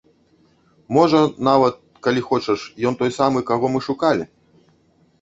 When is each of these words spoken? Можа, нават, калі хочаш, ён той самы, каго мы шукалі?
Можа, 0.97 1.19
нават, 1.49 1.75
калі 2.09 2.21
хочаш, 2.31 2.59
ён 2.93 3.01
той 3.05 3.11
самы, 3.21 3.39
каго 3.55 3.65
мы 3.79 3.87
шукалі? 3.93 4.23